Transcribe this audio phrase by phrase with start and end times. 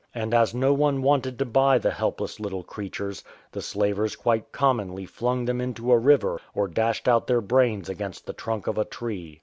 [0.15, 5.05] And as no one wanted to buy the helpless little creatures, the slavers quite commonly
[5.05, 8.85] flung them into a river or dashed out their brains against the trunk of a
[8.85, 9.39] tree.